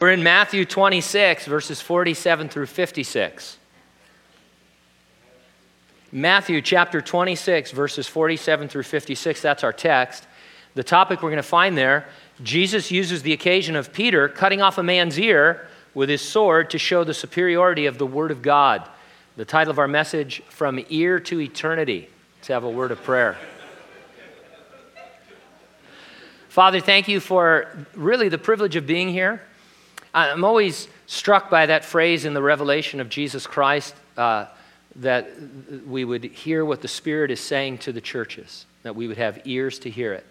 [0.00, 3.58] We're in Matthew 26, verses 47 through 56.
[6.10, 10.26] Matthew chapter 26, verses 47 through 56, that's our text.
[10.74, 12.06] The topic we're going to find there
[12.42, 16.78] Jesus uses the occasion of Peter cutting off a man's ear with his sword to
[16.78, 18.88] show the superiority of the Word of God.
[19.36, 22.08] The title of our message, From Ear to Eternity.
[22.38, 23.36] Let's have a word of prayer.
[26.48, 29.42] Father, thank you for really the privilege of being here.
[30.12, 34.46] I'm always struck by that phrase in the revelation of Jesus Christ uh,
[34.96, 35.30] that
[35.86, 39.40] we would hear what the Spirit is saying to the churches, that we would have
[39.44, 40.26] ears to hear it.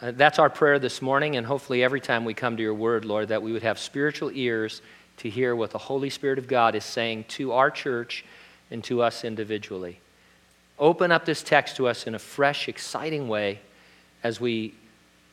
[0.00, 3.04] Uh, that's our prayer this morning, and hopefully every time we come to your word,
[3.04, 4.80] Lord, that we would have spiritual ears
[5.18, 8.24] to hear what the Holy Spirit of God is saying to our church
[8.70, 10.00] and to us individually.
[10.78, 13.60] Open up this text to us in a fresh, exciting way
[14.24, 14.74] as we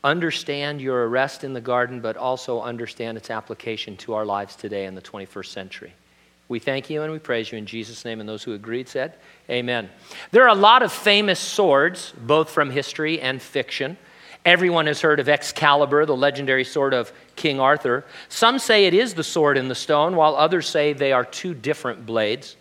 [0.03, 4.85] understand your arrest in the garden, but also understand its application to our lives today
[4.85, 5.93] in the 21st century.
[6.47, 8.19] We thank you and we praise you in Jesus' name.
[8.19, 9.13] And those who agreed said,
[9.49, 9.89] Amen.
[10.31, 13.97] There are a lot of famous swords, both from history and fiction.
[14.43, 18.03] Everyone has heard of Excalibur, the legendary sword of King Arthur.
[18.27, 21.53] Some say it is the sword in the stone, while others say they are two
[21.53, 22.57] different blades.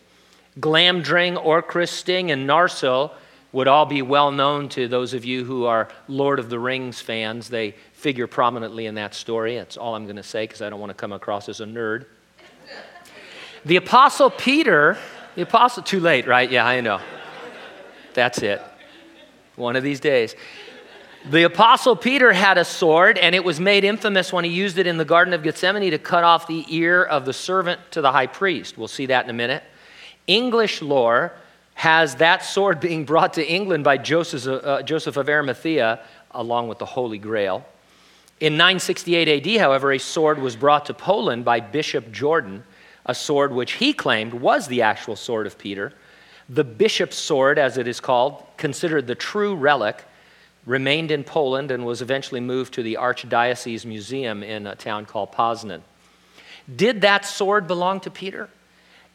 [0.60, 3.12] Glamdring, Orcrist, Sting, and Narsil
[3.52, 7.00] would all be well known to those of you who are Lord of the Rings
[7.00, 7.48] fans.
[7.48, 9.56] They figure prominently in that story.
[9.56, 11.64] That's all I'm going to say because I don't want to come across as a
[11.64, 12.06] nerd.
[13.64, 14.96] The Apostle Peter,
[15.34, 16.50] the Apostle, too late, right?
[16.50, 17.00] Yeah, I know.
[18.14, 18.62] That's it.
[19.56, 20.34] One of these days.
[21.28, 24.86] The Apostle Peter had a sword, and it was made infamous when he used it
[24.86, 28.10] in the Garden of Gethsemane to cut off the ear of the servant to the
[28.10, 28.78] high priest.
[28.78, 29.62] We'll see that in a minute.
[30.26, 31.34] English lore
[31.80, 36.00] has that sword being brought to England by Joseph, uh, Joseph of Arimathea
[36.32, 37.64] along with the Holy Grail.
[38.38, 42.64] In 968 AD, however, a sword was brought to Poland by Bishop Jordan,
[43.06, 45.94] a sword which he claimed was the actual sword of Peter.
[46.50, 50.04] The bishop's sword, as it is called, considered the true relic,
[50.66, 55.32] remained in Poland and was eventually moved to the Archdiocese Museum in a town called
[55.32, 55.80] Poznan.
[56.76, 58.50] Did that sword belong to Peter?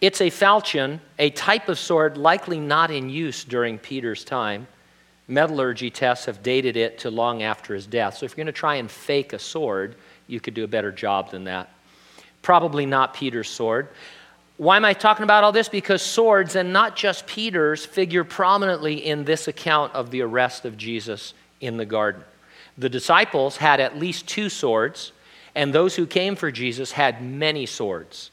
[0.02, 4.68] It's a falchion, a type of sword likely not in use during Peter's time.
[5.28, 8.18] Metallurgy tests have dated it to long after his death.
[8.18, 9.96] So if you're going to try and fake a sword,
[10.28, 11.70] you could do a better job than that.
[12.42, 13.88] Probably not Peter's sword.
[14.58, 15.68] Why am I talking about all this?
[15.68, 20.78] Because swords, and not just Peter's, figure prominently in this account of the arrest of
[20.78, 22.24] Jesus in the garden.
[22.78, 25.12] The disciples had at least two swords,
[25.56, 28.32] and those who came for Jesus had many swords.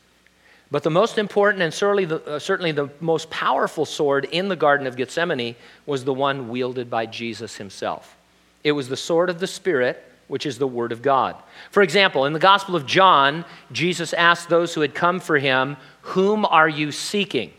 [0.72, 4.56] But the most important and certainly the, uh, certainly the most powerful sword in the
[4.56, 8.16] Garden of Gethsemane was the one wielded by Jesus himself.
[8.64, 11.36] It was the sword of the Spirit, which is the Word of God.
[11.70, 15.76] For example, in the Gospel of John, Jesus asked those who had come for him,
[16.00, 17.52] Whom are you seeking?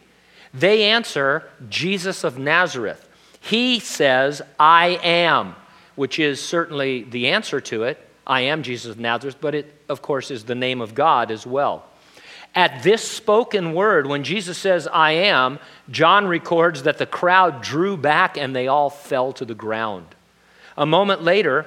[0.52, 3.08] They answer, Jesus of Nazareth.
[3.40, 5.56] He says, I am,
[5.94, 8.10] which is certainly the answer to it.
[8.26, 11.46] I am Jesus of Nazareth, but it, of course, is the name of God as
[11.46, 11.86] well.
[12.56, 15.60] At this spoken word, when Jesus says, I am,
[15.90, 20.06] John records that the crowd drew back and they all fell to the ground.
[20.78, 21.66] A moment later,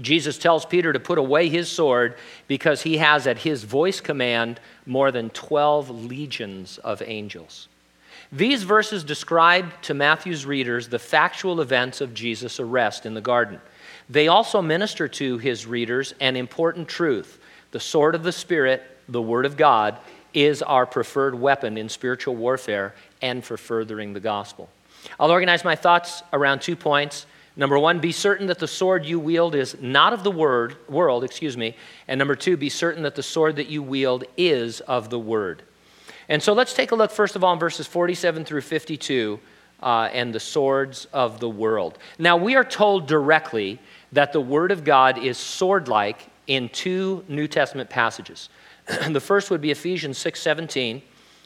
[0.00, 2.16] Jesus tells Peter to put away his sword
[2.48, 7.68] because he has at his voice command more than 12 legions of angels.
[8.32, 13.60] These verses describe to Matthew's readers the factual events of Jesus' arrest in the garden.
[14.08, 17.38] They also minister to his readers an important truth
[17.72, 19.98] the sword of the Spirit the Word of God,
[20.34, 24.68] is our preferred weapon in spiritual warfare and for furthering the gospel.
[25.18, 27.26] I'll organize my thoughts around two points.
[27.54, 31.22] Number one, be certain that the sword you wield is not of the word, world,
[31.22, 31.76] excuse me.
[32.08, 35.62] And number two, be certain that the sword that you wield is of the word.
[36.28, 39.38] And so let's take a look, first of all, in verses 47 through 52
[39.82, 41.98] uh, and the swords of the world.
[42.18, 43.78] Now, we are told directly
[44.12, 48.48] that the word of God is sword like in two New Testament passages.
[49.10, 51.02] the first would be Ephesians 6:17,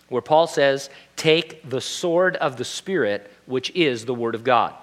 [0.09, 4.75] where Paul says, "Take the sword of the spirit, which is the word of God."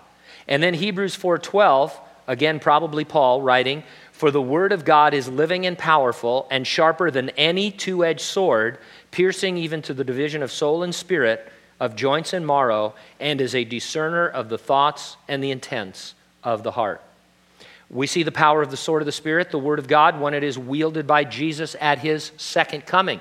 [0.48, 5.66] And then Hebrews 4:12, again probably Paul writing, "For the word of God is living
[5.66, 8.78] and powerful and sharper than any two-edged sword,
[9.12, 13.56] piercing even to the division of soul and spirit, of joints and marrow, and is
[13.56, 16.14] a discerner of the thoughts and the intents
[16.44, 17.02] of the heart."
[17.94, 20.34] We see the power of the sword of the Spirit, the Word of God, when
[20.34, 23.20] it is wielded by Jesus at his second coming.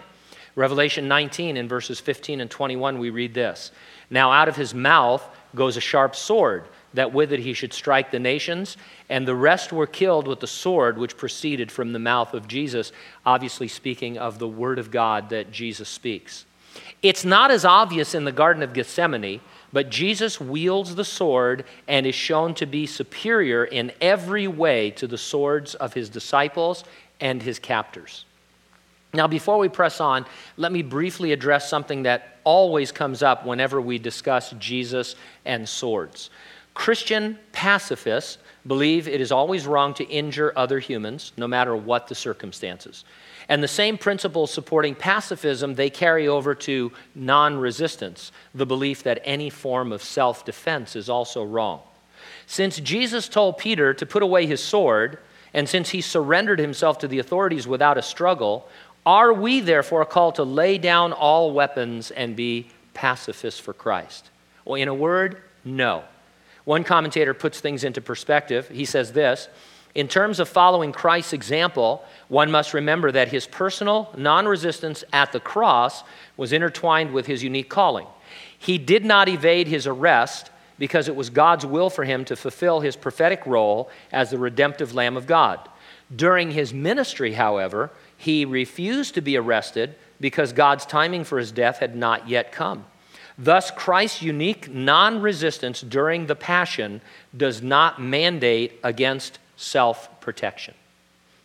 [0.54, 3.70] Revelation 19, in verses 15 and 21, we read this
[4.08, 5.22] Now out of his mouth
[5.54, 6.64] goes a sharp sword,
[6.94, 8.78] that with it he should strike the nations,
[9.10, 12.92] and the rest were killed with the sword which proceeded from the mouth of Jesus,
[13.26, 16.46] obviously speaking of the word of God that Jesus speaks.
[17.02, 19.40] It's not as obvious in the Garden of Gethsemane,
[19.72, 25.06] but Jesus wields the sword and is shown to be superior in every way to
[25.06, 26.84] the swords of his disciples
[27.20, 28.24] and his captors.
[29.14, 30.24] Now, before we press on,
[30.56, 36.30] let me briefly address something that always comes up whenever we discuss Jesus and swords.
[36.74, 42.14] Christian pacifists believe it is always wrong to injure other humans, no matter what the
[42.14, 43.04] circumstances.
[43.48, 49.20] And the same principles supporting pacifism they carry over to non resistance, the belief that
[49.24, 51.80] any form of self defense is also wrong.
[52.46, 55.18] Since Jesus told Peter to put away his sword,
[55.54, 58.68] and since he surrendered himself to the authorities without a struggle,
[59.04, 64.30] are we therefore called to lay down all weapons and be pacifists for Christ?
[64.64, 66.04] Well, in a word, no.
[66.64, 68.68] One commentator puts things into perspective.
[68.68, 69.48] He says this
[69.94, 75.32] In terms of following Christ's example, one must remember that his personal non resistance at
[75.32, 76.02] the cross
[76.36, 78.06] was intertwined with his unique calling.
[78.58, 82.80] He did not evade his arrest because it was God's will for him to fulfill
[82.80, 85.68] his prophetic role as the redemptive Lamb of God.
[86.14, 91.78] During his ministry, however, he refused to be arrested because God's timing for his death
[91.78, 92.86] had not yet come.
[93.36, 97.00] Thus, Christ's unique non resistance during the Passion
[97.36, 100.74] does not mandate against self protection.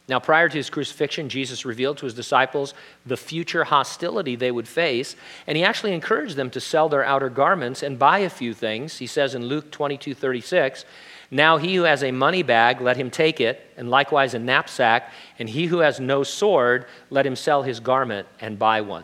[0.09, 2.73] Now, prior to his crucifixion, Jesus revealed to his disciples
[3.05, 7.29] the future hostility they would face, and he actually encouraged them to sell their outer
[7.29, 8.99] garments and buy a few things.
[8.99, 10.85] He says in Luke 22 36,
[11.29, 15.11] now he who has a money bag, let him take it, and likewise a knapsack,
[15.37, 19.03] and he who has no sword, let him sell his garment and buy one.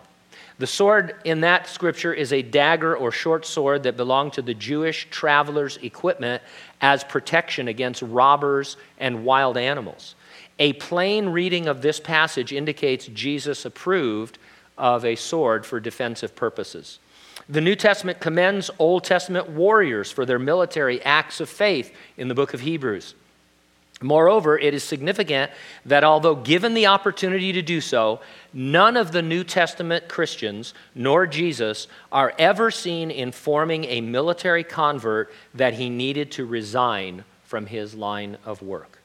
[0.59, 4.53] The sword in that scripture is a dagger or short sword that belonged to the
[4.53, 6.43] Jewish traveler's equipment
[6.79, 10.15] as protection against robbers and wild animals.
[10.59, 14.37] A plain reading of this passage indicates Jesus approved
[14.77, 16.99] of a sword for defensive purposes.
[17.49, 22.35] The New Testament commends Old Testament warriors for their military acts of faith in the
[22.35, 23.15] book of Hebrews.
[24.03, 25.51] Moreover, it is significant
[25.85, 28.19] that although given the opportunity to do so,
[28.53, 35.31] none of the New Testament Christians nor Jesus are ever seen informing a military convert
[35.53, 38.99] that he needed to resign from his line of work.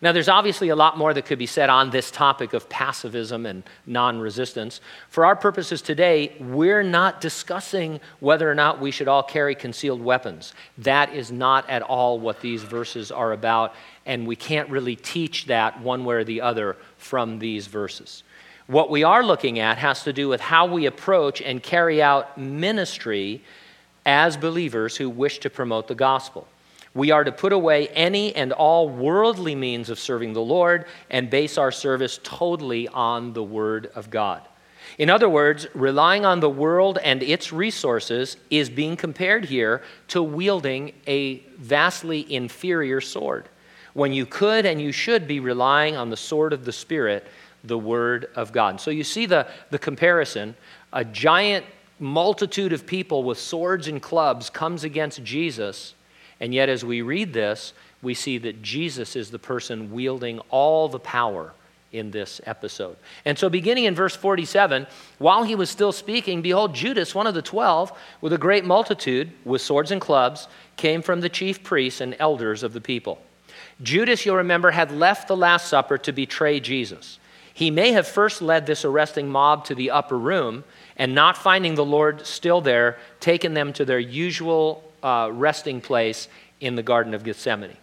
[0.00, 3.46] Now, there's obviously a lot more that could be said on this topic of pacifism
[3.46, 4.80] and non resistance.
[5.08, 10.00] For our purposes today, we're not discussing whether or not we should all carry concealed
[10.00, 10.54] weapons.
[10.78, 13.74] That is not at all what these verses are about,
[14.08, 18.24] and we can't really teach that one way or the other from these verses.
[18.66, 22.36] What we are looking at has to do with how we approach and carry out
[22.36, 23.44] ministry
[24.04, 26.48] as believers who wish to promote the gospel.
[26.94, 31.30] We are to put away any and all worldly means of serving the Lord and
[31.30, 34.42] base our service totally on the Word of God.
[34.96, 40.22] In other words, relying on the world and its resources is being compared here to
[40.22, 43.48] wielding a vastly inferior sword,
[43.94, 47.26] when you could and you should be relying on the sword of the Spirit,
[47.64, 48.80] the Word of God.
[48.80, 50.54] So you see the, the comparison.
[50.92, 51.66] A giant
[51.98, 55.94] multitude of people with swords and clubs comes against Jesus
[56.40, 60.88] and yet, as we read this, we see that Jesus is the person wielding all
[60.88, 61.52] the power
[61.90, 62.96] in this episode.
[63.24, 64.86] And so, beginning in verse 47,
[65.18, 69.32] while he was still speaking, behold, Judas, one of the twelve, with a great multitude,
[69.44, 73.20] with swords and clubs, came from the chief priests and elders of the people.
[73.82, 77.18] Judas, you'll remember, had left the Last Supper to betray Jesus.
[77.54, 80.64] He may have first led this arresting mob to the upper room,
[80.96, 86.28] and not finding the Lord still there, taken them to their usual uh, resting place
[86.60, 87.76] in the Garden of Gethsemane.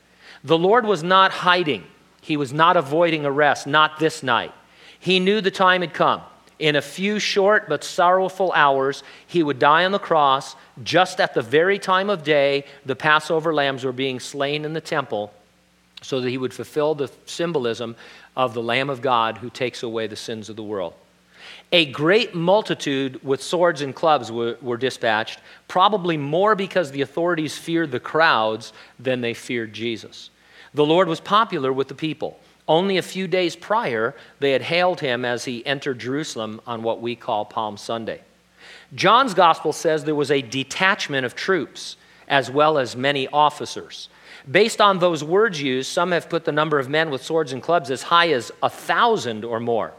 [0.43, 1.83] The Lord was not hiding,
[2.21, 4.53] He was not avoiding arrest, not this night.
[4.99, 6.21] He knew the time had come.
[6.57, 11.33] In a few short but sorrowful hours, he would die on the cross just at
[11.33, 15.33] the very time of day the Passover lambs were being slain in the temple,
[16.01, 17.95] so that he would fulfill the symbolism
[18.35, 20.93] of the Lamb of God who takes away the sins of the world.
[21.71, 27.57] A great multitude with swords and clubs were, were, dispatched, probably more because the authorities
[27.57, 30.29] feared the crowds than they feared Jesus.
[30.73, 32.39] The Lord was popular with the people.
[32.67, 37.01] Only a few days prior, they had hailed him as he entered Jerusalem on what
[37.01, 38.21] we call Palm Sunday.
[38.93, 41.97] John's gospel says there was a detachment of troops
[42.27, 44.09] as well as many officers.
[44.49, 47.63] Based on those words used, some have put the number of men with swords and
[47.63, 49.91] clubs as high as a thousand or more.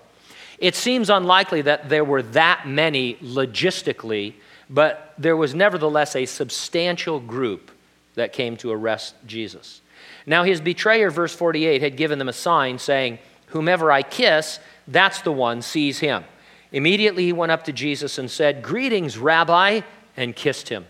[0.58, 4.34] It seems unlikely that there were that many logistically,
[4.70, 7.70] but there was nevertheless a substantial group
[8.14, 9.80] that came to arrest Jesus.
[10.26, 15.20] Now, his betrayer, verse 48, had given them a sign saying, Whomever I kiss, that's
[15.22, 16.24] the one, seize him.
[16.72, 19.82] Immediately he went up to Jesus and said, Greetings, Rabbi,
[20.16, 20.86] and kissed him.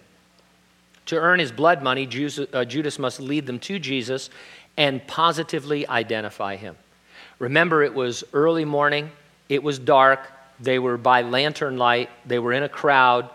[1.07, 2.09] To earn his blood money,
[2.53, 4.31] uh, Judas must lead them to Jesus
[4.77, 6.77] and positively identify him.
[7.39, 9.11] Remember, it was early morning,
[9.49, 13.31] it was dark, they were by lantern light, they were in a crowd,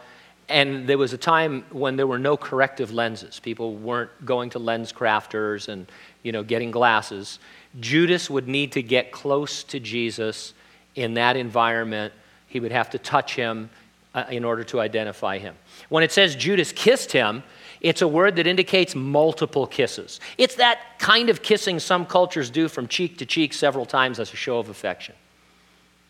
[0.49, 3.39] and there was a time when there were no corrective lenses.
[3.39, 5.89] People weren't going to LensCrafters and
[6.23, 7.39] you know getting glasses.
[7.79, 10.53] Judas would need to get close to Jesus
[10.95, 12.13] in that environment.
[12.47, 13.69] He would have to touch him
[14.13, 15.55] uh, in order to identify him.
[15.87, 17.43] When it says Judas kissed him,
[17.81, 20.19] it's a word that indicates multiple kisses.
[20.37, 24.31] It's that kind of kissing some cultures do from cheek to cheek several times as
[24.31, 25.15] a show of affection.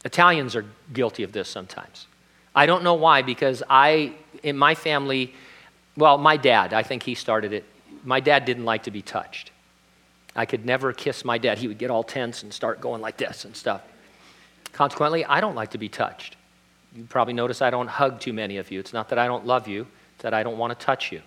[0.04, 2.08] Italians are guilty of this sometimes.
[2.54, 4.14] I don't know why, because I,
[4.44, 5.34] in my family,
[5.96, 7.64] well, my dad, I think he started it.
[8.04, 9.52] My dad didn't like to be touched.
[10.36, 11.58] I could never kiss my dad.
[11.58, 13.82] He would get all tense and start going like this and stuff.
[14.74, 16.36] Consequently, I don't like to be touched.
[16.96, 18.80] You probably notice I don't hug too many of you.
[18.80, 21.22] It's not that I don't love you, it's that I don't want to touch you.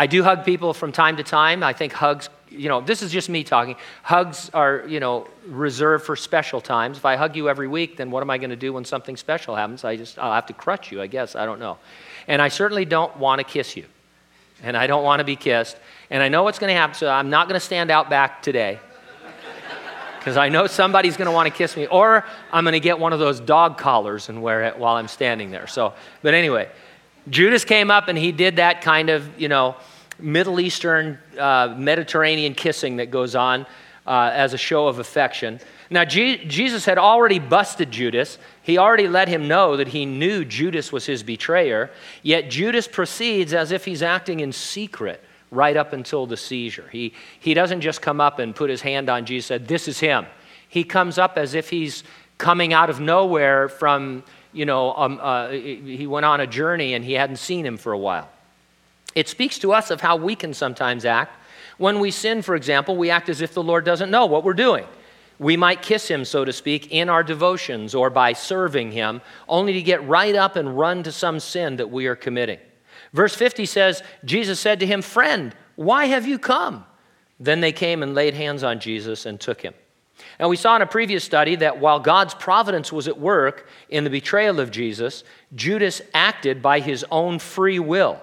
[0.00, 1.62] I do hug people from time to time.
[1.62, 3.76] I think hugs, you know, this is just me talking.
[4.02, 6.96] Hugs are, you know, reserved for special times.
[6.96, 9.14] If I hug you every week, then what am I going to do when something
[9.18, 9.84] special happens?
[9.84, 11.36] I just, I'll have to crutch you, I guess.
[11.36, 11.76] I don't know.
[12.28, 13.84] And I certainly don't want to kiss you.
[14.62, 15.76] And I don't want to be kissed.
[16.08, 18.42] And I know what's going to happen, so I'm not going to stand out back
[18.42, 18.78] today.
[20.18, 21.86] Because I know somebody's going to want to kiss me.
[21.86, 25.08] Or I'm going to get one of those dog collars and wear it while I'm
[25.08, 25.66] standing there.
[25.66, 26.68] So, but anyway,
[27.30, 29.76] Judas came up and he did that kind of, you know,
[30.18, 33.66] Middle Eastern, uh, Mediterranean kissing that goes on
[34.06, 35.60] uh, as a show of affection.
[35.88, 38.38] Now, G- Jesus had already busted Judas.
[38.62, 41.90] He already let him know that he knew Judas was his betrayer.
[42.22, 46.88] Yet Judas proceeds as if he's acting in secret right up until the seizure.
[46.92, 49.88] He, he doesn't just come up and put his hand on Jesus and said, This
[49.88, 50.26] is him.
[50.68, 52.04] He comes up as if he's
[52.38, 54.22] coming out of nowhere from
[54.52, 57.92] you know, um, uh, he went on a journey and he hadn't seen him for
[57.92, 58.28] a while.
[59.14, 61.36] It speaks to us of how we can sometimes act.
[61.78, 64.54] When we sin, for example, we act as if the Lord doesn't know what we're
[64.54, 64.84] doing.
[65.38, 69.72] We might kiss him, so to speak, in our devotions or by serving him, only
[69.72, 72.58] to get right up and run to some sin that we are committing.
[73.12, 76.84] Verse 50 says, Jesus said to him, Friend, why have you come?
[77.40, 79.72] Then they came and laid hands on Jesus and took him.
[80.38, 84.04] And we saw in a previous study that while God's providence was at work in
[84.04, 85.24] the betrayal of Jesus,
[85.54, 88.20] Judas acted by his own free will.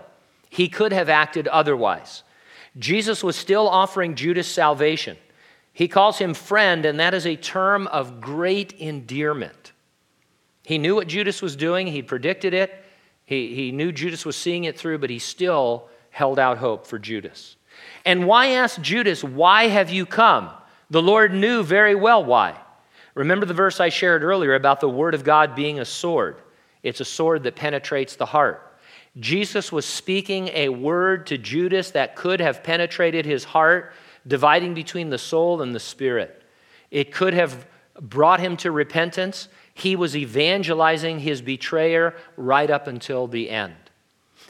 [0.49, 2.23] He could have acted otherwise.
[2.77, 5.17] Jesus was still offering Judas salvation.
[5.73, 9.73] He calls him friend, and that is a term of great endearment.
[10.63, 12.83] He knew what Judas was doing, he predicted it,
[13.25, 16.97] he, he knew Judas was seeing it through, but he still held out hope for
[16.97, 17.57] Judas.
[18.05, 20.49] And why ask Judas, Why have you come?
[20.89, 22.57] The Lord knew very well why.
[23.13, 26.37] Remember the verse I shared earlier about the Word of God being a sword.
[26.83, 28.63] It's a sword that penetrates the heart.
[29.19, 33.93] Jesus was speaking a word to Judas that could have penetrated his heart,
[34.27, 36.43] dividing between the soul and the spirit.
[36.91, 37.65] It could have
[37.99, 39.49] brought him to repentance.
[39.73, 43.73] He was evangelizing his betrayer right up until the end.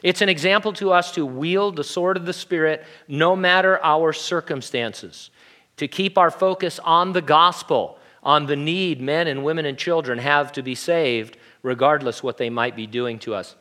[0.02, 4.12] It's an example to us to wield the sword of the Spirit no matter our
[4.12, 5.30] circumstances
[5.78, 10.18] to keep our focus on the gospel, on the need men and women and children
[10.18, 13.56] have to be saved, regardless what they might be doing to us.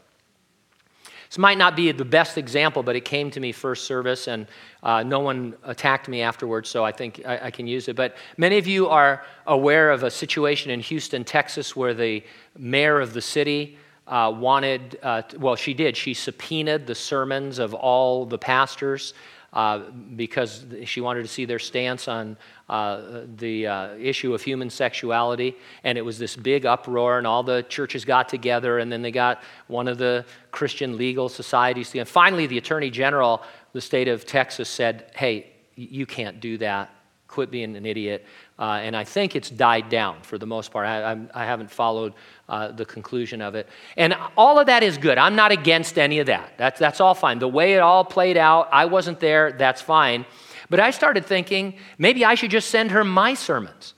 [1.30, 4.48] This might not be the best example, but it came to me first service, and
[4.82, 7.98] uh, no one attacked me afterwards, so I think I, I, can use it.
[7.98, 12.24] But many of you are aware of a situation in Houston, Texas, where the
[12.58, 17.74] mayor of the city uh, wanted, uh, well, she did, she subpoenaed the sermons of
[17.74, 19.14] all the pastors
[19.54, 19.80] uh,
[20.16, 22.38] because she wanted to see their stance on
[22.70, 25.56] uh, the uh, issue of human sexuality.
[25.84, 29.12] And it was this big uproar, and all the churches got together, and then they
[29.12, 31.96] got one of the Christian legal societies.
[31.96, 36.58] And finally, the Attorney General, of the state of Texas, said, Hey, you can't do
[36.58, 36.94] that.
[37.28, 38.26] Quit being an idiot.
[38.60, 40.88] Uh, and I think it's died down for the most part.
[40.88, 42.14] I, I, I haven't followed
[42.50, 43.68] uh, the conclusion of it.
[43.96, 45.20] And all of that is good.
[45.20, 46.54] I'm not against any of that.
[46.58, 47.38] That's, that's all fine.
[47.38, 50.26] The way it all played out, I wasn't there, that's fine.
[50.70, 53.94] But I started thinking maybe I should just send her my sermons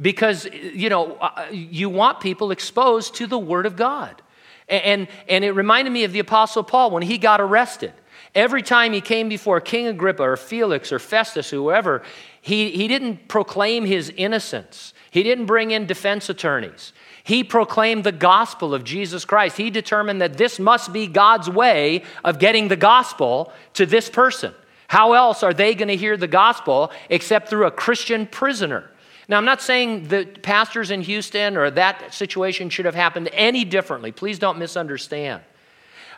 [0.00, 4.22] because, you know, uh, you want people exposed to the Word of God.
[4.68, 7.92] And, and, and it reminded me of the Apostle Paul when he got arrested.
[8.34, 12.02] Every time he came before King Agrippa or Felix or Festus, whoever,
[12.40, 14.92] he, he didn't proclaim his innocence.
[15.10, 16.92] He didn't bring in defense attorneys.
[17.24, 19.56] He proclaimed the gospel of Jesus Christ.
[19.56, 24.54] He determined that this must be God's way of getting the gospel to this person.
[24.88, 28.90] How else are they going to hear the gospel except through a Christian prisoner?
[29.28, 33.64] Now, I'm not saying that pastors in Houston or that situation should have happened any
[33.64, 34.10] differently.
[34.10, 35.42] Please don't misunderstand.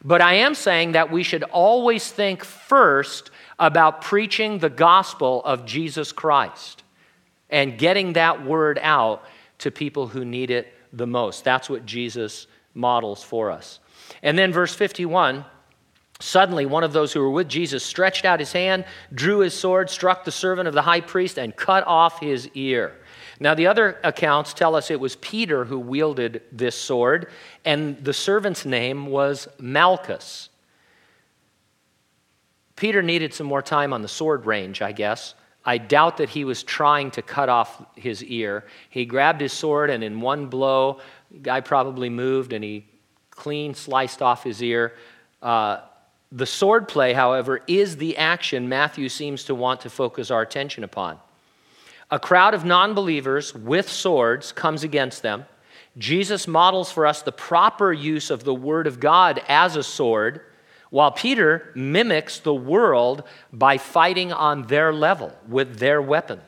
[0.03, 5.67] But I am saying that we should always think first about preaching the gospel of
[5.67, 6.83] Jesus Christ
[7.51, 9.25] and getting that word out
[9.59, 11.45] to people who need it the most.
[11.45, 13.81] That's what Jesus models for us.
[14.23, 15.45] And then, verse 51
[16.23, 19.89] Suddenly, one of those who were with Jesus stretched out his hand, drew his sword,
[19.89, 23.00] struck the servant of the high priest, and cut off his ear.
[23.43, 27.31] Now, the other accounts tell us it was Peter who wielded this sword,
[27.65, 30.51] and the servant's name was Malchus.
[32.77, 35.35] Peter needed some more time on the sword range, I guess.
[35.65, 38.65] I doubt that he was trying to cut off his ear.
[38.91, 41.01] He grabbed his sword, and in one blow,
[41.41, 42.87] guy probably moved and he
[43.31, 44.95] clean sliced off his ear.
[45.43, 45.79] Uh,
[46.33, 50.85] the sword play, however, is the action Matthew seems to want to focus our attention
[50.85, 51.19] upon.
[52.13, 55.45] A crowd of non believers with swords comes against them.
[55.97, 60.41] Jesus models for us the proper use of the Word of God as a sword,
[60.91, 66.41] while Peter mimics the world by fighting on their level with their weapon.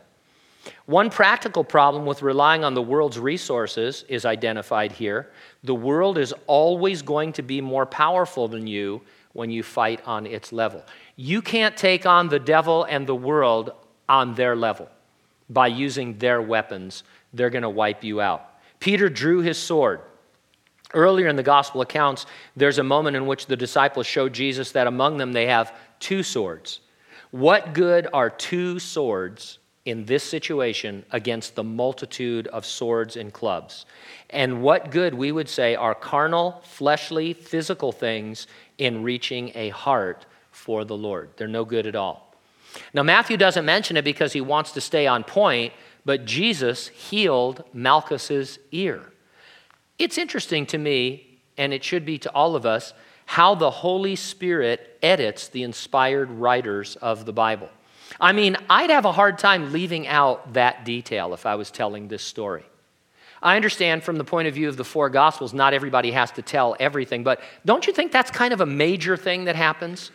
[0.86, 5.30] One practical problem with relying on the world's resources is identified here.
[5.62, 9.02] The world is always going to be more powerful than you
[9.32, 10.84] when you fight on its level.
[11.14, 13.72] You can't take on the devil and the world
[14.08, 14.88] on their level
[15.52, 17.04] by using their weapons.
[17.32, 18.48] They're going to wipe you out.
[18.80, 20.00] Peter drew his sword.
[20.94, 24.86] Earlier in the gospel accounts, there's a moment in which the disciples show Jesus that
[24.86, 26.80] among them they have two swords.
[27.30, 33.86] What good are two swords in this situation against the multitude of swords and clubs?
[34.28, 40.26] And what good, we would say, are carnal, fleshly, physical things in reaching a heart
[40.50, 41.30] for the Lord.
[41.36, 42.31] They're no good at all.
[42.94, 45.72] Now, Matthew doesn't mention it because he wants to stay on point,
[46.04, 49.12] but Jesus healed Malchus's ear.
[49.98, 52.92] It's interesting to me, and it should be to all of us,
[53.26, 57.68] how the Holy Spirit edits the inspired writers of the Bible.
[58.20, 62.08] I mean, I'd have a hard time leaving out that detail if I was telling
[62.08, 62.64] this story.
[63.42, 66.42] I understand from the point of view of the four Gospels, not everybody has to
[66.42, 70.10] tell everything, but don't you think that's kind of a major thing that happens?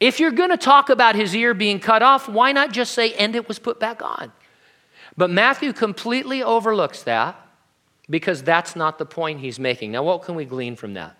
[0.00, 3.14] If you're going to talk about his ear being cut off, why not just say,
[3.14, 4.32] and it was put back on?
[5.16, 7.36] But Matthew completely overlooks that
[8.08, 9.92] because that's not the point he's making.
[9.92, 11.16] Now, what can we glean from that?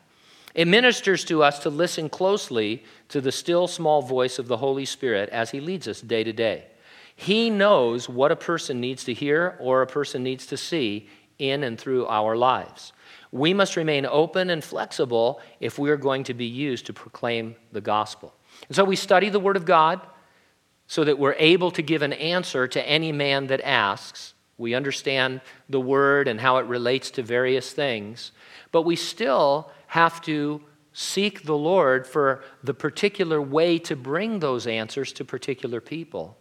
[0.55, 4.85] It ministers to us to listen closely to the still small voice of the Holy
[4.85, 6.65] Spirit as he leads us day to day.
[7.15, 11.65] He knows what a person needs to hear or a person needs to see in
[11.65, 12.93] and through our lives.
[13.33, 17.57] We must remain open and flexible if we are going to be used to proclaim
[17.73, 18.35] the gospel.
[18.67, 20.01] And so we study the Word of God
[20.87, 24.35] so that we're able to give an answer to any man that asks.
[24.57, 28.33] We understand the Word and how it relates to various things,
[28.73, 34.67] but we still have to seek the Lord for the particular way to bring those
[34.67, 36.37] answers to particular people.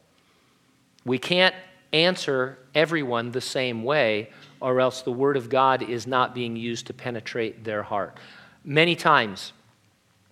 [1.06, 1.54] We can't
[1.94, 6.88] answer everyone the same way, or else the Word of God is not being used
[6.88, 8.18] to penetrate their heart.
[8.64, 9.54] Many times,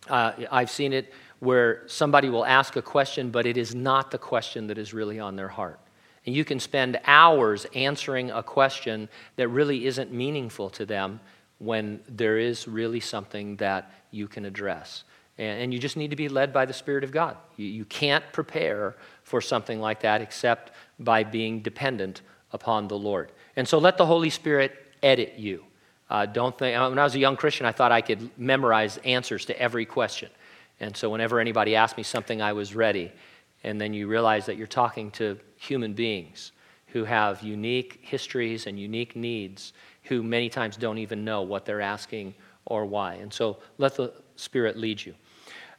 [0.10, 4.17] uh, I've seen it where somebody will ask a question, but it is not the
[4.17, 5.80] question that is really on their heart.
[6.26, 11.19] And you can spend hours answering a question that really isn't meaningful to them
[11.60, 15.04] when there is really something that you can address.
[15.38, 17.36] And, you just need to be led by the Spirit of God.
[17.58, 22.21] You, you can't prepare for something like that except by being dependent
[22.54, 23.34] upon the Lord.
[23.58, 25.65] And so let the Holy Spirit edit you.
[26.10, 29.45] Uh, don't think, when I was a young Christian, I thought I could memorize answers
[29.45, 30.30] to every question.
[30.80, 33.12] And so whenever anybody asked me something, I was ready.
[33.64, 36.52] And then you realize that you're talking to human beings
[36.88, 41.82] who have unique histories and unique needs, who many times don't even know what they're
[41.82, 42.34] asking
[42.66, 43.16] or why.
[43.16, 45.14] And so let the Spirit lead you.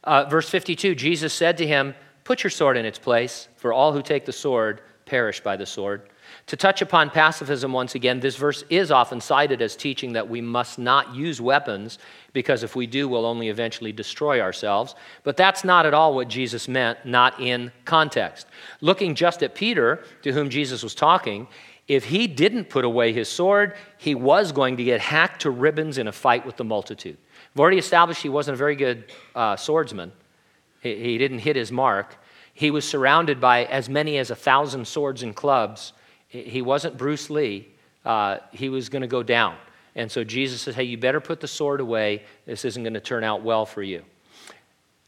[0.03, 3.93] Uh, verse 52 Jesus said to him, Put your sword in its place, for all
[3.93, 6.09] who take the sword perish by the sword.
[6.45, 10.39] To touch upon pacifism once again, this verse is often cited as teaching that we
[10.39, 11.99] must not use weapons
[12.31, 14.95] because if we do, we'll only eventually destroy ourselves.
[15.23, 18.47] But that's not at all what Jesus meant, not in context.
[18.79, 21.47] Looking just at Peter, to whom Jesus was talking,
[21.87, 25.97] if he didn't put away his sword, he was going to get hacked to ribbons
[25.97, 27.17] in a fight with the multitude.
[27.53, 30.11] We've already established he wasn't a very good uh, swordsman.
[30.81, 32.17] He, didn't hit his mark.
[32.53, 35.93] He was surrounded by as many as a thousand swords and clubs,
[36.27, 37.67] He wasn't Bruce Lee,
[38.05, 39.55] uh, he was going to go down.
[39.95, 42.23] And so Jesus says, Hey, you better put the sword away.
[42.45, 44.03] This isn't going to turn out well for you.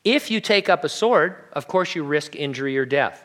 [0.04, 3.24] If you take up a sword, of course, you risk injury or death.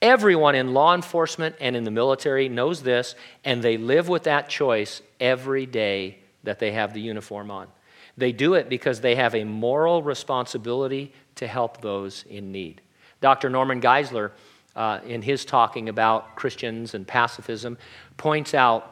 [0.00, 4.48] Everyone in law enforcement and in the military knows this, and they live with that
[4.48, 7.68] choice every day that they have the uniform on.
[8.16, 12.80] They do it because they have a moral responsibility to help those in need.
[13.20, 13.48] Dr.
[13.48, 14.32] Norman Geisler,
[14.76, 17.78] uh, in his talking about Christians and pacifism,
[18.16, 18.88] points out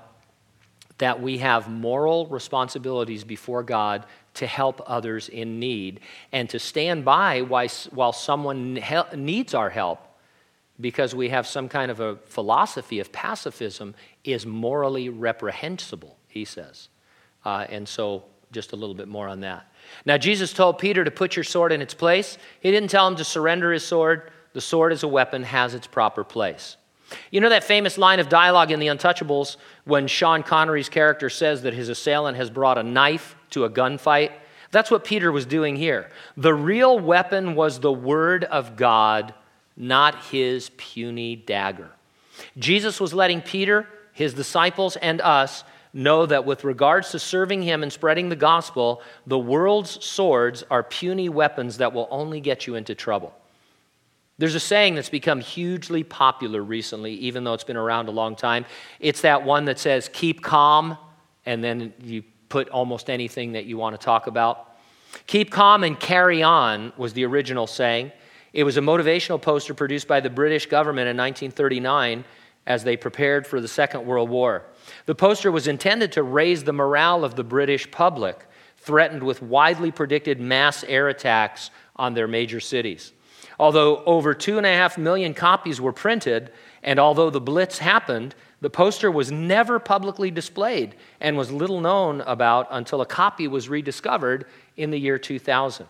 [0.99, 7.05] that we have moral responsibilities before God to help others in need and to stand
[7.05, 8.75] by while someone
[9.14, 10.07] needs our help
[10.81, 16.88] because we have some kind of a philosophy of pacifism is morally reprehensible, he says.
[17.45, 19.66] Uh, and so, just a little bit more on that.
[20.05, 22.37] Now, Jesus told Peter to put your sword in its place.
[22.61, 24.31] He didn't tell him to surrender his sword.
[24.53, 26.77] The sword as a weapon has its proper place.
[27.31, 31.63] You know that famous line of dialogue in The Untouchables when Sean Connery's character says
[31.63, 34.33] that his assailant has brought a knife to a gunfight?
[34.71, 36.11] That's what Peter was doing here.
[36.37, 39.35] The real weapon was the Word of God,
[39.77, 41.91] not his puny dagger.
[42.57, 47.83] Jesus was letting Peter, his disciples, and us know that with regards to serving him
[47.83, 52.77] and spreading the gospel, the world's swords are puny weapons that will only get you
[52.77, 53.35] into trouble.
[54.40, 58.35] There's a saying that's become hugely popular recently, even though it's been around a long
[58.37, 58.64] time.
[58.98, 60.96] It's that one that says, keep calm,
[61.44, 64.79] and then you put almost anything that you want to talk about.
[65.26, 68.12] Keep calm and carry on was the original saying.
[68.55, 72.24] It was a motivational poster produced by the British government in 1939
[72.66, 74.64] as they prepared for the Second World War.
[75.05, 78.46] The poster was intended to raise the morale of the British public,
[78.79, 83.12] threatened with widely predicted mass air attacks on their major cities.
[83.61, 86.51] Although over two and a half million copies were printed,
[86.83, 92.23] and although the Blitz happened, the poster was never publicly displayed and was little known
[92.23, 94.46] about until a copy was rediscovered
[94.79, 95.87] in the year 2000.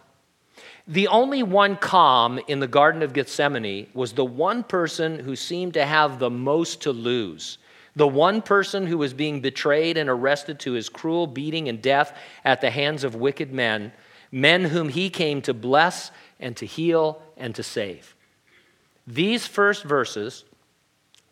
[0.89, 5.75] The only one calm in the Garden of Gethsemane was the one person who seemed
[5.75, 7.59] to have the most to lose.
[7.95, 12.19] The one person who was being betrayed and arrested to his cruel beating and death
[12.45, 13.93] at the hands of wicked men,
[14.33, 18.17] men whom he came to bless and to heal and to save.
[19.07, 20.45] These first verses,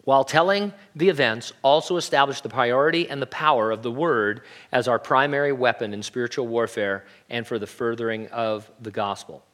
[0.04, 4.42] while telling the events, also establish the priority and the power of the Word
[4.72, 9.44] as our primary weapon in spiritual warfare and for the furthering of the gospel.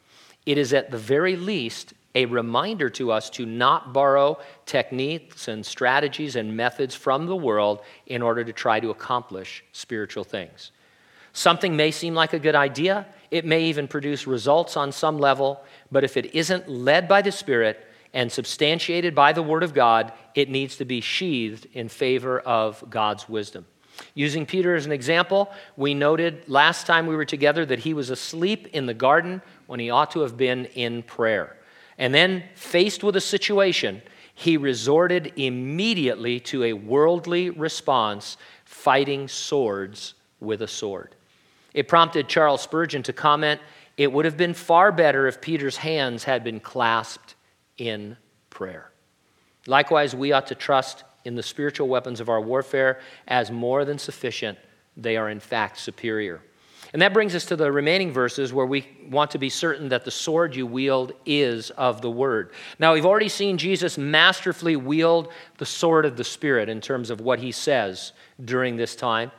[0.47, 5.67] It is at the very least a reminder to us to not borrow techniques and
[5.67, 10.71] strategies and methods from the world in order to try to accomplish spiritual things.
[11.33, 15.61] Something may seem like a good idea, it may even produce results on some level,
[15.91, 20.13] but if it isn't led by the Spirit and substantiated by the Word of God,
[20.37, 23.67] it needs to be sheathed in favor of God's wisdom.
[24.15, 28.09] Using Peter as an example, we noted last time we were together that he was
[28.09, 31.57] asleep in the garden when he ought to have been in prayer.
[31.99, 34.01] And then, faced with a situation,
[34.33, 41.17] he resorted immediately to a worldly response, fighting swords with a sword.
[41.75, 43.61] It prompted Charles Spurgeon to comment
[43.97, 47.35] it would have been far better if Peter's hands had been clasped
[47.79, 48.17] in
[48.51, 48.91] prayer.
[49.67, 53.99] Likewise, we ought to trust in the spiritual weapons of our warfare as more than
[53.99, 54.59] sufficient.
[54.97, 56.43] They are, in fact, superior.
[56.93, 60.05] And that brings us to the remaining verses where we want to be certain that
[60.05, 62.53] the sword you wield is of the word.
[62.79, 67.21] Now, we've already seen Jesus masterfully wield the sword of the Spirit in terms of
[67.21, 68.13] what he says
[68.45, 69.33] during this time.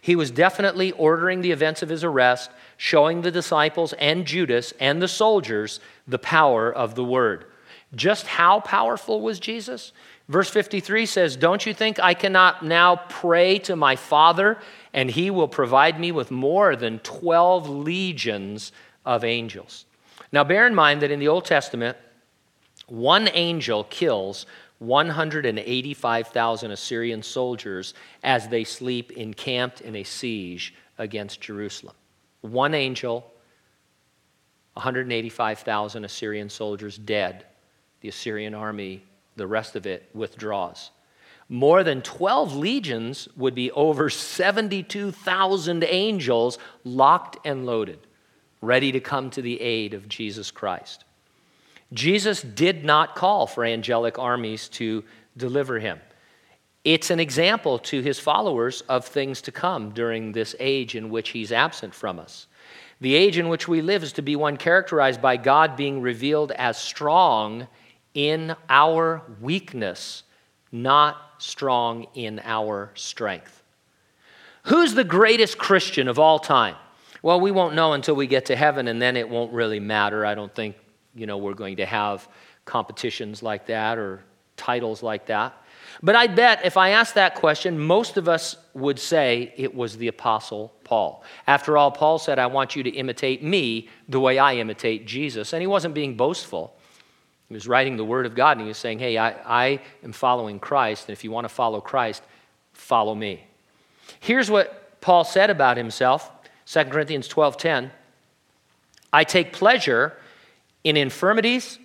[0.00, 5.02] He was definitely ordering the events of his arrest, showing the disciples and Judas and
[5.02, 7.44] the soldiers the power of the word.
[7.94, 9.92] Just how powerful was Jesus?
[10.28, 14.58] Verse 53 says, Don't you think I cannot now pray to my Father,
[14.92, 18.70] and he will provide me with more than 12 legions
[19.04, 19.86] of angels?
[20.32, 21.96] Now, bear in mind that in the Old Testament,
[22.86, 24.46] one angel kills
[24.80, 31.94] 185,000 Assyrian soldiers as they sleep encamped in a siege against Jerusalem.
[32.40, 33.30] One angel,
[34.74, 37.44] 185,000 Assyrian soldiers dead.
[38.00, 39.04] The Assyrian army,
[39.36, 40.90] the rest of it, withdraws.
[41.50, 47.98] More than 12 legions would be over 72,000 angels locked and loaded,
[48.62, 51.04] ready to come to the aid of Jesus Christ.
[51.92, 55.04] Jesus did not call for angelic armies to
[55.36, 56.00] deliver him.
[56.84, 61.30] It's an example to his followers of things to come during this age in which
[61.30, 62.46] he's absent from us.
[63.00, 66.52] The age in which we live is to be one characterized by God being revealed
[66.52, 67.66] as strong
[68.14, 70.22] in our weakness,
[70.72, 73.62] not strong in our strength.
[74.64, 76.76] Who's the greatest Christian of all time?
[77.22, 80.24] Well, we won't know until we get to heaven, and then it won't really matter.
[80.24, 80.76] I don't think,
[81.14, 82.28] you know, we're going to have
[82.64, 84.22] competitions like that or
[84.56, 85.54] titles like that.
[86.02, 89.96] But I bet if I asked that question, most of us would say it was
[89.96, 91.24] the Apostle Paul.
[91.46, 95.52] After all, Paul said, I want you to imitate me the way I imitate Jesus.
[95.52, 96.74] And he wasn't being boastful.
[97.48, 100.12] He was writing the Word of God and he was saying, Hey, I, I am
[100.12, 102.22] following Christ, and if you want to follow Christ,
[102.72, 103.44] follow me.
[104.20, 106.30] Here's what Paul said about himself
[106.66, 107.90] 2 Corinthians 12:10.
[109.12, 110.16] I take pleasure
[110.84, 111.78] in infirmities,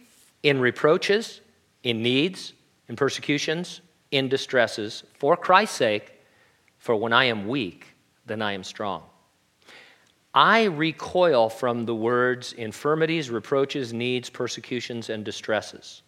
[0.44, 1.42] in reproaches,
[1.84, 2.54] in needs,
[2.88, 3.82] in persecutions,
[4.12, 6.14] in distresses, for Christ's sake,
[6.78, 7.88] for when I am weak,
[8.26, 9.04] then I am strong.
[10.34, 16.02] I recoil from the words infirmities, reproaches, needs, persecutions, and distresses.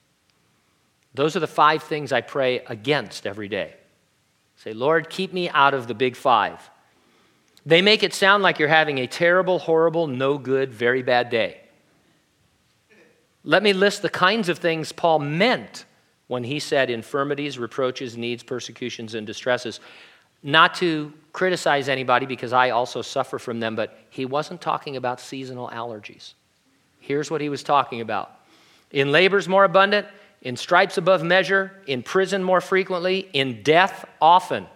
[1.14, 3.74] Those are the five things I pray against every day.
[4.58, 6.70] Say, Lord, keep me out of the big five.
[7.66, 11.62] They make it sound like you're having a terrible, horrible, no good, very bad day.
[13.48, 15.86] Let me list the kinds of things Paul meant
[16.28, 19.80] when he said infirmities, reproaches, needs, persecutions, and distresses.
[20.44, 25.22] Not to criticize anybody because I also suffer from them, but he wasn't talking about
[25.22, 26.34] seasonal allergies.
[27.00, 28.38] Here's what he was talking about
[28.92, 30.08] in labors more abundant,
[30.42, 34.68] in stripes above measure, in prison more frequently, in death often.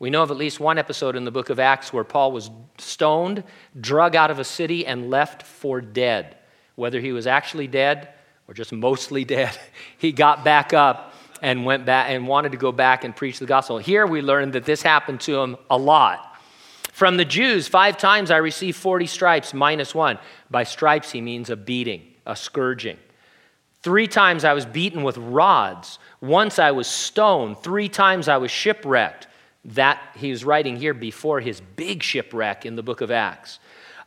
[0.00, 2.50] We know of at least one episode in the book of Acts where Paul was
[2.76, 3.44] stoned,
[3.80, 6.34] drug out of a city, and left for dead.
[6.80, 8.08] Whether he was actually dead
[8.48, 9.54] or just mostly dead,
[9.98, 11.12] he got back up
[11.42, 13.76] and went back and wanted to go back and preach the gospel.
[13.76, 16.38] Here we learn that this happened to him a lot.
[16.90, 20.18] From the Jews, five times I received 40 stripes minus one.
[20.50, 22.96] By stripes, he means a beating, a scourging.
[23.82, 25.98] Three times I was beaten with rods.
[26.22, 27.58] Once I was stoned.
[27.58, 29.26] Three times I was shipwrecked.
[29.66, 33.58] That he was writing here before his big shipwreck in the book of Acts.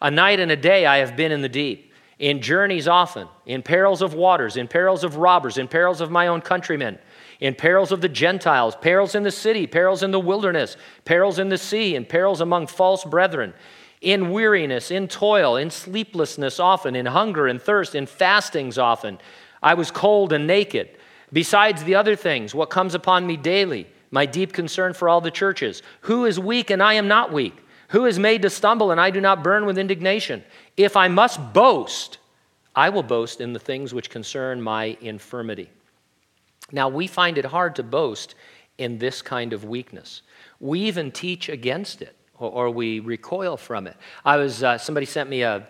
[0.02, 1.92] A night and a day I have been in the deep
[2.24, 6.28] in journeys often, in perils of waters, in perils of robbers, in perils of my
[6.28, 6.98] own countrymen,
[7.42, 11.50] in perils of the Gentiles, perils in the city, perils in the wilderness, perils in
[11.50, 13.54] the sea, and perils among false brethren,
[14.00, 19.20] in weariness, in toil, in sleeplessness often, in hunger and thirst, in fastings often.
[19.62, 20.92] I was cold and naked.
[21.34, 25.30] Besides the other things, what comes upon me daily, my deep concern for all the
[25.30, 25.84] churches.
[26.02, 27.58] Who is weak and I am not weak?
[27.94, 30.44] Who is made to stumble and I do not burn with indignation?
[30.76, 32.18] If I must boast,
[32.76, 35.70] I will boast in the things which concern my infirmity.
[36.72, 38.34] Now, we find it hard to boast
[38.80, 40.24] in this kind of weakness.
[40.60, 43.96] We even teach against it, or, or we recoil from it.
[44.26, 45.68] I was, uh, somebody sent me a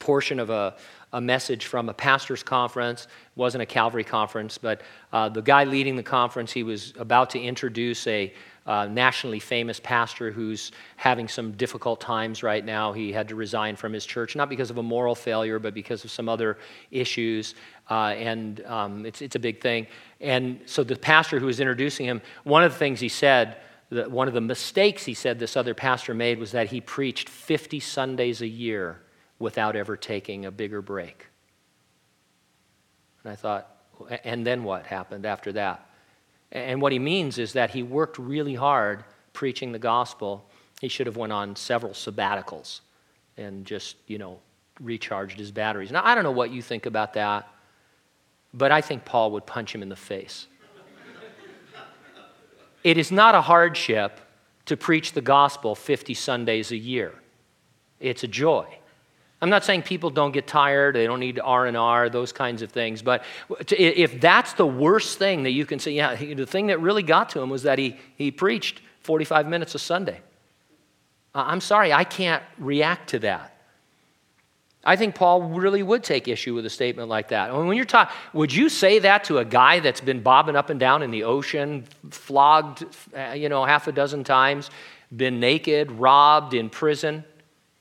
[0.00, 0.74] portion of a,
[1.12, 3.04] a message from a pastor's conference.
[3.04, 4.80] It wasn't a Calvary conference, but
[5.12, 8.34] uh, the guy leading the conference, he was about to introduce a
[8.66, 12.92] nationally famous pastor who's having some difficult times right now.
[12.92, 16.04] He had to resign from his church, not because of a moral failure, but because
[16.04, 16.58] of some other
[16.90, 17.54] issues.
[17.90, 19.86] Uh, and um, it's, it's a big thing.
[20.20, 23.58] And so the pastor who was introducing him, one of the things he said,
[23.90, 27.28] that one of the mistakes he said this other pastor made was that he preached
[27.28, 29.00] 50 Sundays a year
[29.38, 31.26] without ever taking a bigger break.
[33.22, 33.70] And I thought,
[34.24, 35.88] and then what happened after that?
[36.54, 40.48] And what he means is that he worked really hard preaching the gospel.
[40.80, 42.80] He should have went on several sabbaticals
[43.36, 44.38] and just, you know,
[44.80, 45.90] recharged his batteries.
[45.90, 47.48] Now, I don't know what you think about that,
[48.54, 50.46] but I think Paul would punch him in the face.
[52.84, 54.20] it is not a hardship
[54.66, 57.14] to preach the gospel 50 Sundays a year.
[57.98, 58.78] It's a joy.
[59.44, 63.02] I'm not saying people don't get tired, they don't need R&R, those kinds of things,
[63.02, 63.26] but
[63.68, 67.28] if that's the worst thing that you can say, yeah, the thing that really got
[67.28, 70.22] to him was that he, he preached 45 minutes a Sunday.
[71.34, 73.54] I'm sorry, I can't react to that.
[74.82, 77.50] I think Paul really would take issue with a statement like that.
[77.50, 80.56] I mean, when you're talking, would you say that to a guy that's been bobbing
[80.56, 84.70] up and down in the ocean, flogged, uh, you know, half a dozen times,
[85.14, 87.24] been naked, robbed, in prison?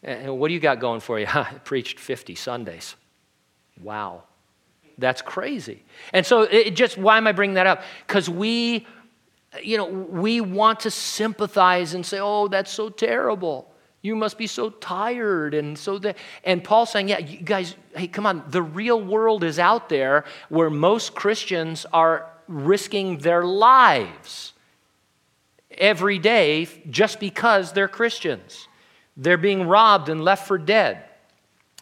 [0.04, 1.26] And what do you got going for you?
[1.34, 2.96] I preached 50 Sundays.
[3.82, 4.24] Wow.
[4.98, 5.84] That's crazy.
[6.12, 7.84] And so it just why am I bringing that up?
[8.08, 8.86] Cuz we
[9.62, 13.72] you know, we want to sympathize and say, "Oh, that's so terrible.
[14.02, 18.08] You must be so tired." And so that and Paul's saying, "Yeah, you guys, hey,
[18.08, 18.44] come on.
[18.50, 24.54] The real world is out there where most Christians are risking their lives
[25.78, 28.68] every day just because they're Christians."
[29.15, 31.04] They're being robbed and left for dead.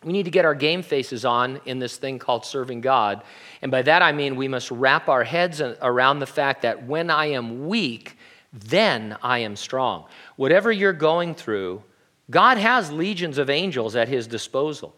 [0.03, 3.23] We need to get our game faces on in this thing called serving God.
[3.61, 7.09] And by that I mean we must wrap our heads around the fact that when
[7.09, 8.17] I am weak,
[8.51, 10.05] then I am strong.
[10.35, 11.83] Whatever you're going through,
[12.31, 14.95] God has legions of angels at his disposal.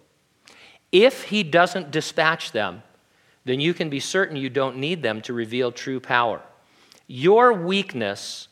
[0.91, 2.83] If he doesn't dispatch them,
[3.45, 6.41] then you can be certain you don't need them to reveal true power.
[7.07, 8.47] Your weakness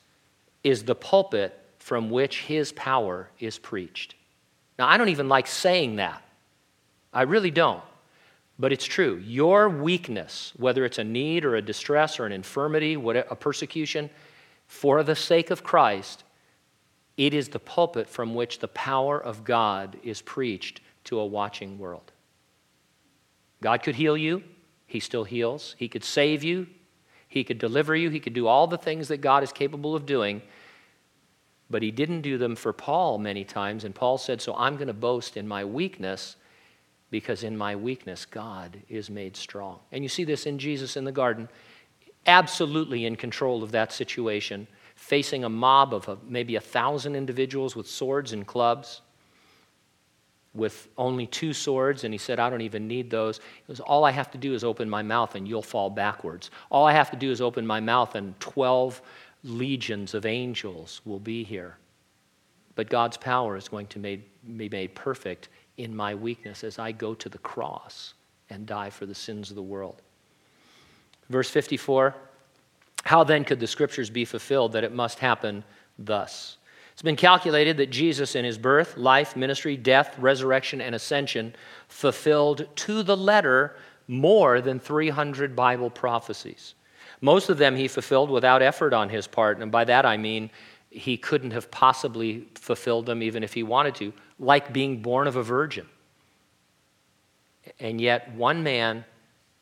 [0.64, 4.14] is the pulpit from which his power is preached.
[4.78, 6.22] Now, I don't even like saying that.
[7.12, 7.82] I really don't.
[8.60, 9.18] But it's true.
[9.26, 14.12] Your weakness, whether it's a need or a distress or an infirmity, a persecution,
[14.68, 16.24] for the sake of Christ,
[17.18, 21.80] it is the pulpit from which the power of God is preached to a watching
[21.80, 22.12] world.
[23.64, 24.44] God could heal you,
[24.86, 25.76] He still heals.
[25.80, 26.68] He could save you,
[27.28, 30.06] He could deliver you, He could do all the things that God is capable of
[30.06, 30.44] doing.
[31.72, 33.84] But He didn't do them for Paul many times.
[33.84, 36.36] And Paul said, So I'm going to boast in my weakness
[37.10, 39.80] because in my weakness, God is made strong.
[39.92, 41.50] And you see this in Jesus in the garden,
[42.26, 47.76] absolutely in control of that situation, facing a mob of uh, maybe a thousand individuals
[47.76, 49.02] with swords and clubs
[50.54, 53.38] with only two swords, and he said, I don't even need those.
[53.38, 56.52] He goes, All I have to do is open my mouth and you'll fall backwards.
[56.70, 59.02] All I have to do is open my mouth and 12
[59.44, 61.78] legions of angels will be here.
[62.76, 67.14] But God's power is going to be made perfect in my weakness as I go
[67.16, 68.14] to the cross
[68.50, 70.02] and die for the sins of the world.
[71.30, 72.16] Verse 54
[73.04, 75.64] How then could the scriptures be fulfilled that it must happen
[75.98, 76.58] thus?
[76.94, 81.56] It's been calculated that Jesus, in his birth, life, ministry, death, resurrection, and ascension,
[81.88, 83.76] fulfilled to the letter
[84.08, 86.76] more than 300 Bible prophecies.
[87.22, 90.50] Most of them he fulfilled without effort on his part, and by that I mean
[90.90, 95.36] he couldn't have possibly fulfilled them even if he wanted to, like being born of
[95.36, 95.88] a virgin.
[97.80, 99.06] And yet, one man,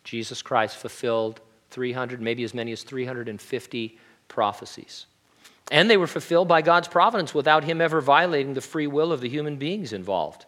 [0.03, 5.05] Jesus Christ, fulfilled 300, maybe as many as 350 prophecies.
[5.71, 9.21] And they were fulfilled by God's providence without him ever violating the free will of
[9.21, 10.45] the human beings involved.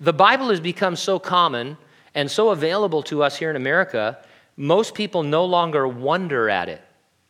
[0.00, 1.76] The Bible has become so common
[2.14, 4.18] and so available to us here in America,
[4.60, 6.82] most people no longer wonder at it.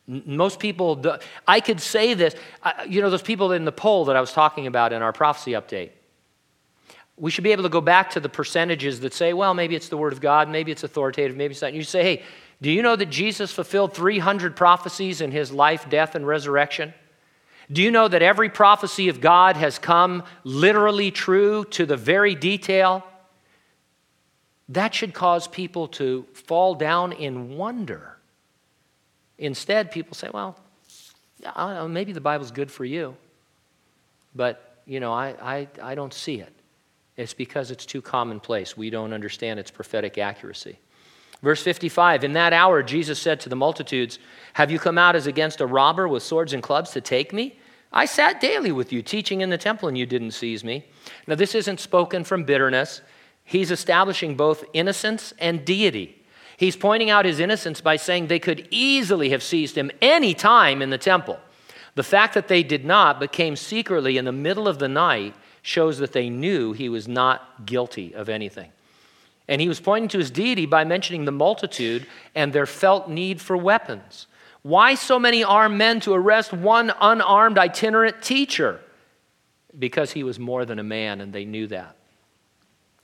[0.08, 1.00] Most people,
[1.46, 2.34] I could say this,
[2.88, 5.52] you know, those people in the poll that I was talking about in our prophecy
[5.52, 5.90] update.
[7.16, 9.88] We should be able to go back to the percentages that say, well, maybe it's
[9.88, 11.68] the Word of God, maybe it's authoritative, maybe it's not.
[11.68, 12.22] And you say, hey,
[12.60, 16.92] do you know that Jesus fulfilled 300 prophecies in his life, death, and resurrection?
[17.70, 22.34] Do you know that every prophecy of God has come literally true to the very
[22.34, 23.06] detail?
[24.70, 28.16] That should cause people to fall down in wonder.
[29.36, 30.56] Instead, people say, well,
[31.44, 33.16] know, maybe the Bible's good for you,
[34.34, 36.52] but, you know, I, I, I don't see it.
[37.16, 38.76] It's because it's too commonplace.
[38.76, 40.78] We don't understand its prophetic accuracy.
[41.42, 44.18] Verse 55 In that hour, Jesus said to the multitudes,
[44.52, 47.58] Have you come out as against a robber with swords and clubs to take me?
[47.92, 50.84] I sat daily with you, teaching in the temple, and you didn't seize me.
[51.26, 53.00] Now, this isn't spoken from bitterness.
[53.50, 56.22] He's establishing both innocence and deity.
[56.56, 60.80] He's pointing out his innocence by saying they could easily have seized him any time
[60.80, 61.36] in the temple.
[61.96, 65.34] The fact that they did not, but came secretly in the middle of the night,
[65.62, 68.70] shows that they knew he was not guilty of anything.
[69.48, 73.40] And he was pointing to his deity by mentioning the multitude and their felt need
[73.40, 74.28] for weapons.
[74.62, 78.80] Why so many armed men to arrest one unarmed itinerant teacher?
[79.76, 81.96] Because he was more than a man, and they knew that.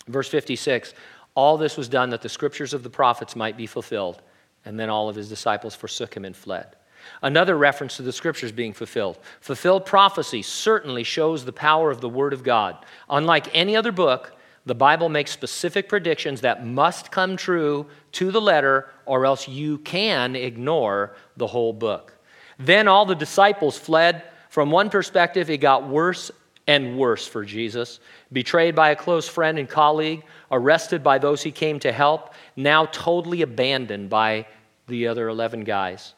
[0.08, 0.94] Verse 56
[1.34, 4.22] All this was done that the scriptures of the prophets might be fulfilled.
[4.64, 6.74] And then all of his disciples forsook him and fled.
[7.22, 9.18] Another reference to the scriptures being fulfilled.
[9.40, 12.84] Fulfilled prophecy certainly shows the power of the Word of God.
[13.08, 18.40] Unlike any other book, the Bible makes specific predictions that must come true to the
[18.40, 22.12] letter, or else you can ignore the whole book.
[22.58, 24.24] Then all the disciples fled.
[24.48, 26.32] From one perspective, it got worse
[26.66, 28.00] and worse for Jesus.
[28.32, 32.86] Betrayed by a close friend and colleague, arrested by those he came to help, now
[32.86, 34.46] totally abandoned by
[34.86, 36.14] the other 11 guys.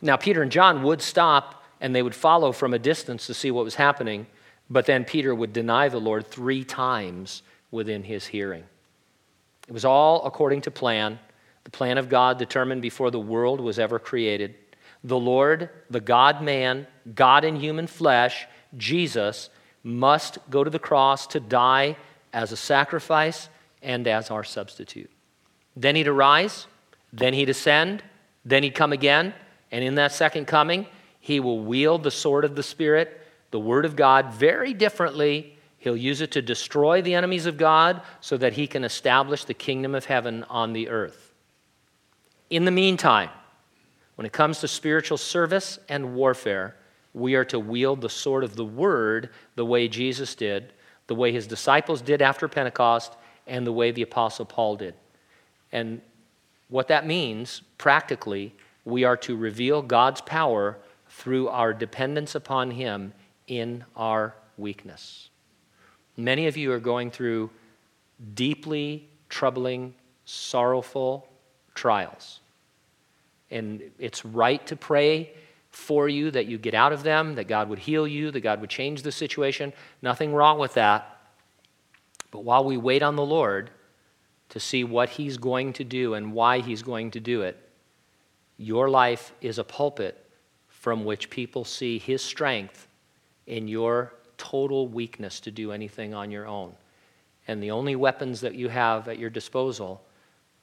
[0.00, 3.50] Now, Peter and John would stop and they would follow from a distance to see
[3.50, 4.26] what was happening,
[4.68, 8.64] but then Peter would deny the Lord three times within his hearing.
[9.66, 11.18] It was all according to plan,
[11.64, 14.54] the plan of God determined before the world was ever created.
[15.04, 19.50] The Lord, the God man, God in human flesh, Jesus,
[19.82, 21.96] must go to the cross to die
[22.32, 23.48] as a sacrifice
[23.82, 25.10] and as our substitute.
[25.76, 26.66] Then he'd arise,
[27.12, 28.02] then he'd ascend,
[28.44, 29.34] then he'd come again,
[29.70, 30.86] and in that second coming,
[31.20, 33.20] he will wield the sword of the Spirit,
[33.50, 38.02] the Word of God, very differently He'll use it to destroy the enemies of God
[38.20, 41.32] so that he can establish the kingdom of heaven on the earth.
[42.50, 43.30] In the meantime,
[44.16, 46.76] when it comes to spiritual service and warfare,
[47.12, 50.72] we are to wield the sword of the word the way Jesus did,
[51.06, 53.14] the way his disciples did after Pentecost,
[53.46, 54.94] and the way the Apostle Paul did.
[55.72, 56.00] And
[56.68, 58.54] what that means, practically,
[58.84, 63.12] we are to reveal God's power through our dependence upon him
[63.48, 65.30] in our weakness.
[66.16, 67.50] Many of you are going through
[68.34, 69.94] deeply troubling,
[70.24, 71.26] sorrowful
[71.74, 72.40] trials.
[73.50, 75.30] And it's right to pray
[75.70, 78.60] for you that you get out of them, that God would heal you, that God
[78.60, 79.72] would change the situation.
[80.02, 81.18] Nothing wrong with that.
[82.30, 83.70] But while we wait on the Lord
[84.50, 87.56] to see what He's going to do and why He's going to do it,
[88.56, 90.24] your life is a pulpit
[90.68, 92.88] from which people see His strength
[93.46, 96.72] in your total weakness to do anything on your own.
[97.46, 100.02] And the only weapons that you have at your disposal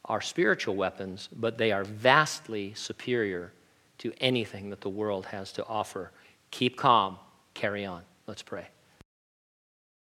[0.06, 3.52] are spiritual weapons, but they are vastly superior
[4.00, 6.12] to anything that the world has to offer.
[6.52, 7.18] Keep calm,
[7.54, 8.04] carry on.
[8.28, 8.68] Let's pray.